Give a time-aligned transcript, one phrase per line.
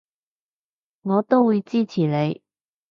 [1.03, 2.41] 我都會支持你